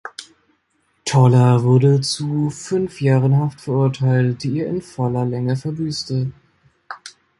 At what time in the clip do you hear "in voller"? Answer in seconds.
4.67-5.25